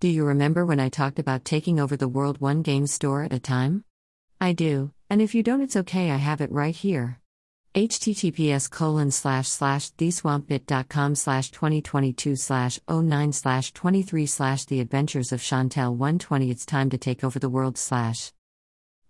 Do 0.00 0.06
you 0.06 0.24
remember 0.24 0.64
when 0.64 0.78
I 0.78 0.90
talked 0.90 1.18
about 1.18 1.44
taking 1.44 1.80
over 1.80 1.96
the 1.96 2.06
world 2.06 2.40
one 2.40 2.62
game 2.62 2.86
store 2.86 3.24
at 3.24 3.32
a 3.32 3.40
time? 3.40 3.82
I 4.40 4.52
do, 4.52 4.92
and 5.10 5.20
if 5.20 5.34
you 5.34 5.42
don't, 5.42 5.60
it's 5.60 5.74
okay, 5.74 6.12
I 6.12 6.18
have 6.18 6.40
it 6.40 6.52
right 6.52 6.76
here. 6.76 7.18
https 7.74 8.70
colon 8.70 9.10
slash 9.10 9.48
slash 9.48 9.90
theswamppit.com 9.90 11.16
slash 11.16 11.50
2022 11.50 12.36
slash 12.36 12.78
09 12.88 13.32
slash 13.32 13.72
23 13.72 14.24
slash 14.26 14.66
the 14.66 14.78
adventures 14.78 15.32
of 15.32 15.40
Chantel 15.40 15.96
120 15.96 16.48
It's 16.48 16.64
time 16.64 16.90
to 16.90 16.98
take 16.98 17.24
over 17.24 17.40
the 17.40 17.50
world 17.50 17.76
slash. 17.76 18.32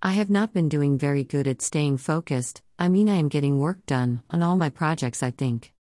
I 0.01 0.13
have 0.13 0.31
not 0.31 0.55
been 0.55 0.71
doing 0.71 0.97
very 0.97 1.23
good 1.23 1.47
at 1.47 1.61
staying 1.61 1.99
focused, 1.99 2.63
I 2.79 2.89
mean 2.89 3.11
I 3.11 3.17
am 3.17 3.29
getting 3.29 3.59
work 3.59 3.85
done, 3.85 4.23
on 4.31 4.43
all 4.43 4.57
my 4.57 4.71
projects 4.71 5.23
I 5.23 5.33
think. 5.33 5.75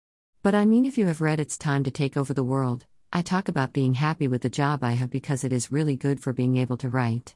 But 0.42 0.56
I 0.56 0.66
mean 0.66 0.84
if 0.84 0.98
you 0.98 1.06
have 1.06 1.22
read 1.22 1.40
It's 1.40 1.60
Time 1.60 1.84
to 1.84 1.92
Take 1.92 2.18
Over 2.18 2.34
the 2.34 2.44
World, 2.44 2.88
I 3.16 3.22
talk 3.22 3.48
about 3.48 3.72
being 3.72 3.94
happy 3.94 4.28
with 4.28 4.42
the 4.42 4.50
job 4.50 4.84
I 4.84 4.92
have 4.92 5.10
because 5.10 5.46
it 5.46 5.54
is 5.54 5.72
really 5.72 5.96
good 5.96 6.20
for 6.20 6.34
being 6.34 6.58
able 6.58 6.76
to 6.76 6.90
write. 6.90 7.34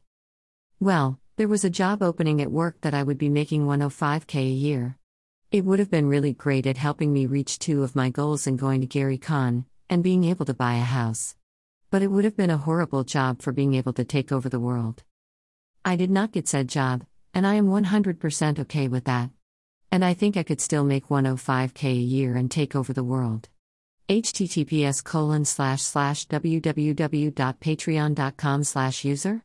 Well, 0.78 1.22
there 1.38 1.48
was 1.48 1.64
a 1.64 1.70
job 1.70 2.04
opening 2.04 2.42
at 2.42 2.52
work 2.52 2.82
that 2.82 2.94
I 2.94 3.02
would 3.02 3.18
be 3.18 3.30
making 3.30 3.66
105k 3.66 4.36
a 4.40 4.44
year. 4.44 4.98
It 5.54 5.64
would 5.64 5.80
have 5.80 5.90
been 5.90 6.10
really 6.10 6.34
great 6.34 6.68
at 6.68 6.76
helping 6.76 7.14
me 7.14 7.28
reach 7.28 7.60
two 7.60 7.82
of 7.82 7.96
my 7.96 8.10
goals 8.10 8.46
in 8.46 8.58
going 8.58 8.82
to 8.82 8.88
Gary 8.88 9.18
Con 9.18 9.68
and 9.90 10.04
being 10.04 10.26
able 10.26 10.46
to 10.48 10.54
buy 10.54 10.74
a 10.74 10.82
house. 10.82 11.38
But 11.90 12.02
it 12.02 12.12
would 12.12 12.26
have 12.26 12.36
been 12.36 12.50
a 12.50 12.58
horrible 12.58 13.06
job 13.06 13.42
for 13.42 13.54
being 13.54 13.74
able 13.74 13.94
to 13.94 14.04
take 14.04 14.34
over 14.34 14.50
the 14.50 14.60
world. 14.60 15.04
I 15.86 15.96
did 15.96 16.12
not 16.12 16.34
get 16.34 16.50
said 16.50 16.68
job, 16.68 17.06
and 17.34 17.48
I 17.48 17.54
am 17.54 17.70
100% 17.70 18.60
okay 18.60 18.90
with 18.90 19.06
that. 19.06 19.30
And 19.94 20.04
I 20.04 20.14
think 20.14 20.36
I 20.36 20.44
could 20.44 20.60
still 20.60 20.84
make 20.84 21.08
105k 21.08 21.86
a 21.86 21.94
year 21.94 22.36
and 22.36 22.52
take 22.52 22.76
over 22.76 22.92
the 22.92 23.02
world 23.02 23.48
https 24.10 25.04
colon 25.04 25.46
slash 25.46 25.84
slash 25.84 26.28
www.patreon.com 26.28 28.64
slash 28.64 29.06
user 29.06 29.44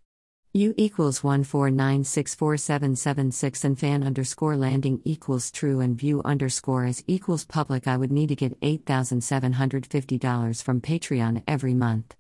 u 0.55 0.73
equals 0.77 1.21
149647776 1.21 3.65
and 3.65 3.79
fan 3.79 4.03
underscore 4.03 4.57
landing 4.57 5.03
equals 5.05 5.51
true 5.51 5.81
and 5.81 5.99
view 5.99 6.23
underscore 6.25 6.85
as 6.85 7.03
equals 7.09 7.45
public. 7.45 7.89
I 7.89 7.97
would 7.97 8.13
need 8.13 8.29
to 8.29 8.37
get 8.37 8.61
$8750 8.61 10.63
from 10.63 10.81
patreon 10.81 11.43
every 11.49 11.75
month. 11.75 12.15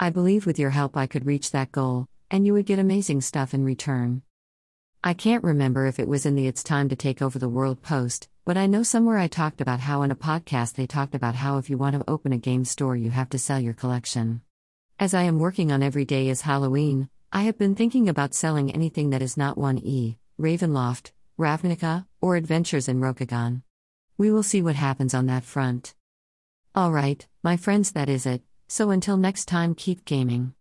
I 0.00 0.10
believe 0.10 0.44
with 0.44 0.58
your 0.58 0.70
help 0.70 0.96
i 0.96 1.06
could 1.06 1.24
reach 1.24 1.52
that 1.52 1.72
goal 1.72 2.06
and 2.30 2.44
you 2.44 2.52
would 2.52 2.66
get 2.66 2.80
amazing 2.80 3.20
stuff 3.20 3.54
in 3.54 3.64
return 3.64 4.22
I 5.04 5.14
can't 5.14 5.42
remember 5.42 5.86
if 5.86 5.98
it 5.98 6.06
was 6.06 6.26
in 6.26 6.36
the 6.36 6.46
It's 6.46 6.62
Time 6.62 6.88
to 6.88 6.94
Take 6.94 7.20
Over 7.20 7.36
the 7.36 7.48
World 7.48 7.82
post, 7.82 8.28
but 8.44 8.56
I 8.56 8.68
know 8.68 8.84
somewhere 8.84 9.18
I 9.18 9.26
talked 9.26 9.60
about 9.60 9.80
how 9.80 10.02
in 10.02 10.12
a 10.12 10.16
podcast 10.16 10.74
they 10.74 10.86
talked 10.86 11.16
about 11.16 11.34
how 11.34 11.58
if 11.58 11.68
you 11.68 11.76
want 11.76 11.96
to 11.96 12.08
open 12.08 12.32
a 12.32 12.38
game 12.38 12.64
store, 12.64 12.94
you 12.94 13.10
have 13.10 13.28
to 13.30 13.38
sell 13.38 13.58
your 13.58 13.74
collection. 13.74 14.42
As 15.00 15.12
I 15.12 15.22
am 15.22 15.40
working 15.40 15.72
on 15.72 15.82
every 15.82 16.04
day 16.04 16.28
is 16.28 16.42
Halloween, 16.42 17.08
I 17.32 17.42
have 17.42 17.58
been 17.58 17.74
thinking 17.74 18.08
about 18.08 18.32
selling 18.32 18.70
anything 18.70 19.10
that 19.10 19.22
is 19.22 19.36
not 19.36 19.56
1E, 19.56 20.18
Ravenloft, 20.40 21.10
Ravnica, 21.36 22.06
or 22.20 22.36
Adventures 22.36 22.86
in 22.86 23.00
Rokugan. 23.00 23.62
We 24.18 24.30
will 24.30 24.44
see 24.44 24.62
what 24.62 24.76
happens 24.76 25.14
on 25.14 25.26
that 25.26 25.42
front. 25.42 25.96
Alright, 26.76 27.26
my 27.42 27.56
friends, 27.56 27.90
that 27.92 28.08
is 28.08 28.24
it, 28.24 28.42
so 28.68 28.90
until 28.90 29.16
next 29.16 29.46
time, 29.46 29.74
keep 29.74 30.04
gaming. 30.04 30.50